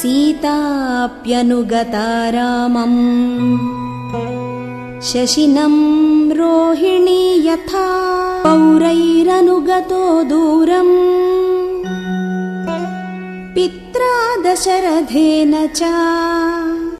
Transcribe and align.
सीताप्यनुगता 0.00 2.30
रामम्। 2.30 2.98
शशिनम् 5.02 6.32
रोहिणी 6.32 7.48
यथा 7.48 7.86
पौरैरनुगतो 8.44 10.22
दूरम्। 10.22 10.94
पित्रा 13.54 14.12
दशरथेन 14.42 15.66
च 15.66 15.82